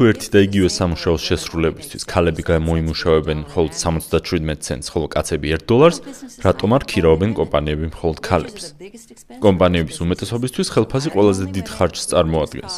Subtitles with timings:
[0.00, 5.98] თუ ერთი და იგივე სამუშაოს შესრულებისთვის ქალები გამოიმუშავებენ მხოლოდ 77 ცენტს, ხოლო კაცები 1 დოლარს,
[6.40, 8.64] რატომ არ ქირაობენ კომპანიები მხოლოდ ქალებს?
[9.44, 12.74] კომპანიების უმეტესობისთვის ხელფასი ყველაზე დიდ ხარჯს წარმოადგენს.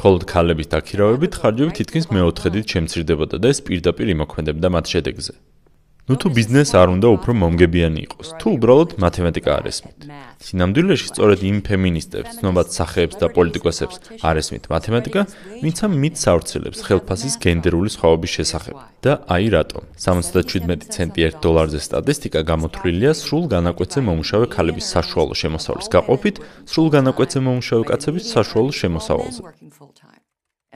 [0.00, 5.32] მხოლოდ ქალების დაქირავებით ხარჯები თითქმის მეოთხედით შემცირდებოდა და ეს პირდაპირ იმოქმედებდა მათ შედეგზე.
[6.06, 9.98] ნუ თუ ბიზნეს არ უნდა უფრო მომგებიანი იყოს, თუ უბრალოდ მათემატიკა არ ესმით.
[10.46, 15.20] სინამდვილეში სწორედ იმ ფემინისტებს, ცნობად სახეებს და პოლიტიკოსებს არ ესმით მათემატიკა,
[15.66, 18.76] ვინც ამ მით საურცელებს ხელფასის გენდერული სხვაობის შესახებ.
[19.02, 19.82] და აი რატომ?
[19.98, 26.36] 77 ცენტი 1 დოლარზე სტატისტიკა გამოთვლილია სრულ განაკვეთზე მომუშავე ქალების საშუალო შემოსავლის გაყოფით,
[26.70, 29.42] სრულ განაკვეთზე მომუშავე კაცების საშუალო შემოსავალზე.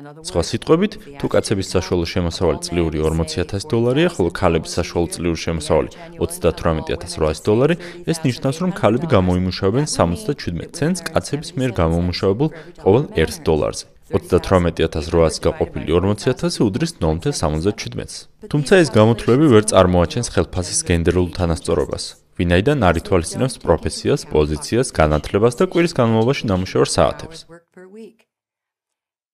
[0.00, 7.44] სხვა სიტყვებით, თუ კაცების საშუალო შემოსავალი წლიური 40000 დოლარია, ხოლო ქალების საშუალო წლიური შემოსავალი 38800
[7.44, 7.76] დოლარი,
[8.10, 12.48] ეს ნიშნავს, რომ ქალები გამოიმუშავებენ 77 ცენტს კაცების მიერ გამომუშავებულ
[12.84, 13.84] ყოველ 1 დოლარზე.
[14.10, 18.14] 38800-ს გაყოფილი 40000 უდრის 0.77-ს.
[18.50, 22.04] თუმცა ეს გამოთვლები ვერ წარმოაჩენს ხელფასის გენდერულ თანასწორობას.
[22.40, 27.38] ვინაიდან არ ითვალისწინებს პროფესიას, პოზიციას, განათლებას და კვირის განმავლობაში ნამუშევარ საათებს.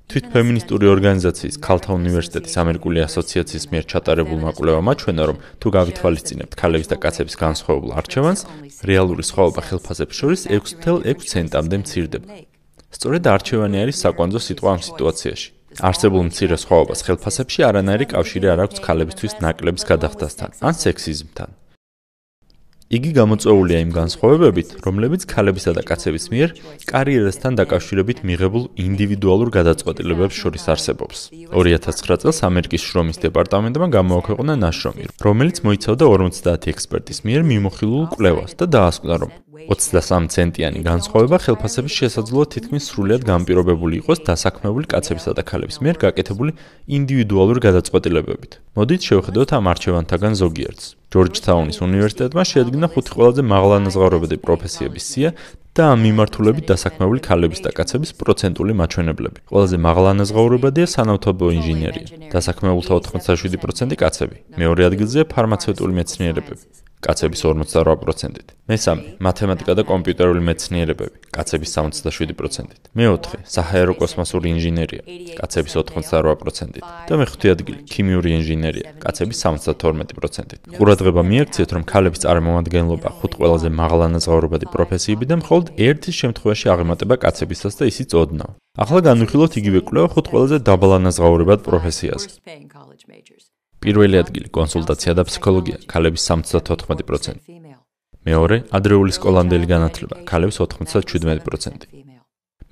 [0.07, 6.97] თვითფემინისტური ორგანიზაციის ქალთა უნივერსიტეტის ამერიკული ასოციაციის მიერ ჩატარებულმა კვლევამ აჩვენა, რომ თუ გავითვალისწინებთ ქალების და
[7.03, 8.41] კაცების განსხვავებულ არჩევანს,
[8.87, 12.27] რეალური სხვაობა ხელფასებს შორის 6.6 ცენტამდე მცირდება.
[12.95, 15.49] სწორედ არჩევანი არის საკვანძო სიტყვა ამ სიტუაციაში.
[15.91, 21.51] არსებულ მცირე სხვაობას ხელფასებში არანაირი კავშირი არ აქვს ქალებისთვის ნაკლების გადახდასთან ან სექსიზმთან.
[22.87, 26.53] იგი გამოწვეულია იმ განსხვავებებით, რომლებიც ქალებისა და კაცების მიერ
[26.87, 31.19] კარიერასთან დაკავშირებით მიღებულ ინდივიდუალურ გადაწყვეტილებებს შორის არსებობს.
[31.51, 38.71] 2009 წელს ამერიკის შრომის დეპარტამენტმა გამოაქვეყნა ნაშრომი, რომელიც მოიცავდა 50 ექსპერტის მიერ მიმოხილულ კვლევას და
[38.71, 39.35] დაასკვნა, რომ
[39.67, 46.53] 23 ცენტიანი განსხვავება ხელფასების შესაძლოა თითქმის სრულად განპირობებული იყოს დასაქმებული კაცებისა და ქალების მიერ გაკეთებული
[46.87, 48.53] ინდივიდუალური გადაწყვეტილებებით.
[48.79, 50.87] მოდით შევხედოთ ამ არჩევანთაგან ზოგიერთს.
[51.15, 55.31] ჯორჯთაუნის უნივერსიტეტმა შეადგინა ხუთი ყველაზე მაღალანაზღაურებადი პროფესიების სია
[55.77, 59.39] და ამ მიმართულებით დასაქმებული ქალების და კაცების პროცენტული მაჩვენებლები.
[59.53, 62.07] ყველაზე მაღალანაზღაურებადია სანავთობო ინჟინერია.
[62.33, 64.37] დასაქმებულთა 87% კაცები.
[64.57, 66.65] მეორე ადგილზეა ფარმაცევტული მეცნიერებები.
[67.07, 68.49] კაცების 58%-ით.
[68.73, 72.83] მესამე, მათემატიკა და კომპიუტერული მეცნიერებები, კაცების 67%-ით.
[72.97, 75.03] მეოთხე, საჰაერო კოსმოსური ინჟინერია,
[75.39, 76.85] კაცების 88%-ით.
[77.09, 80.61] და მეხუთე ადგილი, ქიმიური ინჟინერია, კაცების 72%-ით.
[80.77, 87.85] ყურადღება მიაქციეთ, რომ ქალების წარმომადგენლობა ხუთ ყველაზე მაღალანაზღაურებადი პროფესიებიდან მხოლოდ ერთის შემთხვევაში აღემატება კაცებისას და
[87.93, 88.51] ისიც ოდნავ.
[88.77, 92.29] ახლა განვიხილოთ იგივე კვლევა ხუთ ყველაზე დაბალანაზღაურებად პროფესიაზე.
[93.81, 97.66] პირველი ადგილი კონსულტაცია და ფსიქოლოგია, ქალების 74%.
[98.27, 101.87] მეორე, ადრეული სკოლამდელი განათლება, ქალების 97%.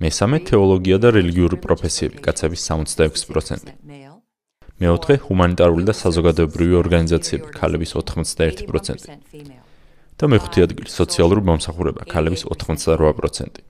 [0.02, 3.70] მესამე, თეოლოგია და რელიგიური პროფესიები, კაცების 66%.
[4.82, 9.06] მეოთხე, ჰუმანიტარული და საზოგადოებრივი ორგანიზაციები, ქალების 91%.
[10.18, 13.62] და მეხუთე ადგილი, სოციალური მომსახურება, ქალების 88%.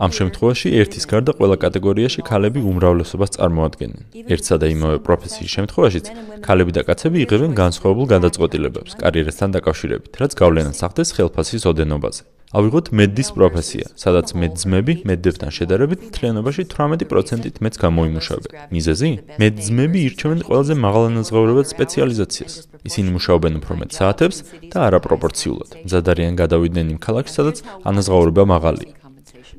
[0.00, 4.02] ამ შემთხვევაში ერთის გარდა ყველა კატეგორიაში ქალები უმრავლესობას წარმოადგენენ.
[4.32, 6.06] ერთსა და იმავე პროფესიის შემთხვევაშიც
[6.46, 12.22] ქალები და კაცები იღებენ განსხვავებულ გადაწყვეტილებებს კარიერასთან დაკავშირებით, რაც გავლენას ახდენს ხელფასის ოდენობაზე.
[12.52, 18.52] ავიღოთ მედდის პროფესია, სადაც მედძმები მედდებთან შედარებით მთლიანობაში 18%-ით მეც გამოიმუშავებენ.
[18.76, 19.10] მიზეზი?
[19.40, 22.52] მედძმები ირჩევენ ყველაზე მაღალანაზღაურებად სპეციალიზაციას.
[22.88, 24.38] ისინი მუშაობენ უფრო მეტ საათებს
[24.68, 25.70] და არაპროპორციულად.
[25.88, 27.56] მზადარიან გადავიდნენ იმ ქალაქში, სადაც
[27.88, 29.01] ანაზღაურება მაღალია.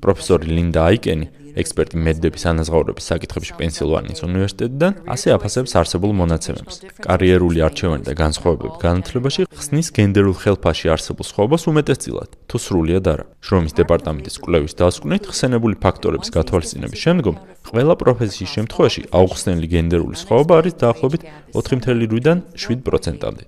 [0.04, 6.76] პროფესორი ლინდა აიკენი, ექსპერტი მედდების ანაზღაურების საკითხებში პენსილვანიის უნივერსიტეტიდან, ასე აფასებს არსებულ მონაცემებს.
[7.06, 13.26] კარიერული არჩევანი და განსხვავებები განათლებაში ხსნის გენდერულ ხელფასში არსებულ სხვაობას უმეტესწილად, თუ სრულიად არა.
[13.46, 17.36] შრომის დეპარტამენტის კვლევის დასკვნით, ხსენებული ფაქტორების გათვალისწინების შემდგომ,
[17.70, 21.22] ყველა პროფესიის შემთხვევაში აუხსნელი გენდერული სხვაობა არის დაახლოებით
[21.54, 23.44] 4.8-დან 7%-მდე.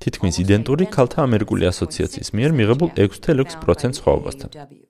[0.00, 4.89] თითქმის იდენტური ქალთა ამერიკული ასოციაციის მიერ მიღებულ 6.6% სხვაობასთან.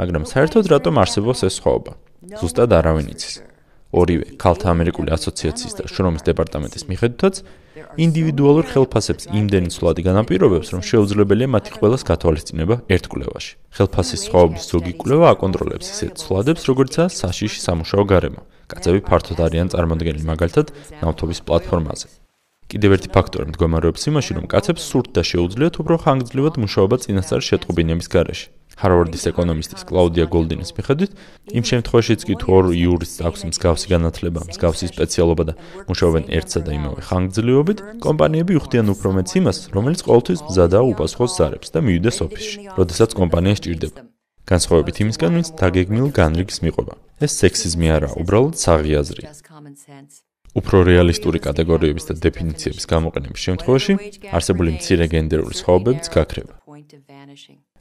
[0.00, 1.92] მაგრამ საერთოდ რატომ არსებობს ეს სხვაობა?
[2.40, 3.34] ზუსტად არავინ იცის.
[3.92, 7.34] ორივე ქალთა ამერიკული ასოციაციის და შრომის დეპარტამენტის მიხედვითაც
[8.00, 13.52] ინდივიდუალურ ხელფასებს იმდენი ცვლადი განაპირობებს, რომ შეუძლებელია მათი ყველას გათვალისწინება ერთ კვლევაში.
[13.76, 18.40] ხელფასის სხვაობის ზოგი კვლევა აკონტროლებს ისეთ ცვლადებს, როგორიცაა საშიში სამუშაო გარემო.
[18.72, 20.66] კაცები ფართოდ არიან წარმოდგენილი მაგალითად
[21.04, 22.06] ნავთობის პლატფორმაზე.
[22.72, 28.08] კიდევ ერთი ფაქტორი მდგომარეობს იმაში, რომ კაცებს სურთ და შეუძლიათ უფრო ხანგრძლივად მუშაობა წინასწარ შეტყობინების
[28.08, 28.46] გარეშე.
[28.80, 31.12] ჰარვარდის ეკონომისტის კლაუდია გოლდინის მიხედვით,
[31.58, 35.54] იმ შემთხვევაშიც კი თუ ორ იურისტს აქვს მსგავსი განათლება, მსგავსი სპეციალობა და
[35.90, 41.68] მუშაობენ ერთსა და იმავე ხანგრძლივობით, კომპანიები უხდიან უფრო მეც იმას, რომელიც ყოველთვის მზადაა უპასუხოს ზარებს
[41.74, 44.00] და მივიდეს ოფისში, როდესაც კომპანია სჭირდება.
[44.42, 46.94] განსხვავებით იმისგან, ვინც დაგეგმილ განრიგს მიყვება.
[47.22, 49.22] ეს სექსიზმი არაა, უბრალოდ საღიაზრი.
[50.52, 53.94] უფრო რეალისტური კატეგორიების და დეფინიციების გამოყენების შემთხვევაში
[54.36, 56.52] არსებული მცირე გენდერული სხვაობებიც გაქრება.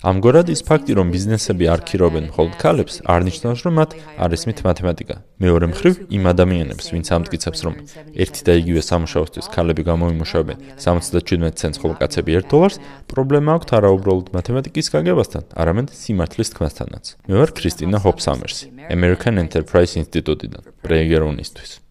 [0.01, 3.91] ამგვარად ის ფაქტი, რომ ბიზნესები არ ქირობენ მხოლოდ ქალებს, არნიშნავს, რომ მათ
[4.23, 5.15] არ ესმით მათემატიკა.
[5.43, 7.75] მეორე მხრივ, იმ ადამიანებს, ვინც ამტკიცებს, რომ
[8.23, 12.81] ერთი და იგივე სამუშაოსთვის ქალები გამოიმუშავებენ 77 ცენტს, ხოლო კაცები 1 დოლარს,
[13.11, 17.05] პრობლემა აქვთ არაუბრალოდ მათემატიკის გაგებასთან, არამედ სიმართლის თქმასთანაც.
[17.27, 18.63] მე ვარ ქრისტინა ჰოპსამერსი,
[18.95, 21.90] American Enterprise Institute-დან, პრეიგერონისტვის.